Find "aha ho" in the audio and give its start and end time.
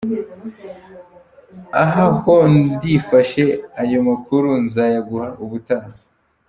1.83-2.35